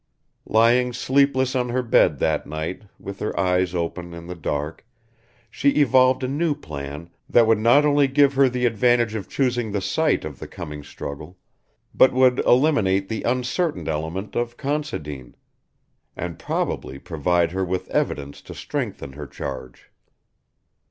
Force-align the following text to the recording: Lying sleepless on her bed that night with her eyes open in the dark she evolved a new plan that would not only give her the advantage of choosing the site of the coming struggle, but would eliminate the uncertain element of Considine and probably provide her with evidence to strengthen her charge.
Lying 0.47 0.93
sleepless 0.93 1.55
on 1.55 1.69
her 1.69 1.83
bed 1.83 2.17
that 2.17 2.47
night 2.47 2.81
with 2.99 3.19
her 3.19 3.39
eyes 3.39 3.75
open 3.75 4.15
in 4.15 4.25
the 4.25 4.33
dark 4.33 4.83
she 5.51 5.69
evolved 5.79 6.23
a 6.23 6.27
new 6.27 6.55
plan 6.55 7.11
that 7.29 7.45
would 7.45 7.59
not 7.59 7.85
only 7.85 8.07
give 8.07 8.33
her 8.33 8.49
the 8.49 8.65
advantage 8.65 9.13
of 9.13 9.29
choosing 9.29 9.71
the 9.71 9.79
site 9.79 10.25
of 10.25 10.39
the 10.39 10.47
coming 10.47 10.83
struggle, 10.83 11.37
but 11.93 12.13
would 12.13 12.39
eliminate 12.47 13.09
the 13.09 13.21
uncertain 13.21 13.87
element 13.87 14.35
of 14.35 14.57
Considine 14.57 15.35
and 16.15 16.39
probably 16.39 16.97
provide 16.97 17.51
her 17.51 17.63
with 17.63 17.87
evidence 17.89 18.41
to 18.41 18.55
strengthen 18.55 19.13
her 19.13 19.27
charge. 19.27 19.91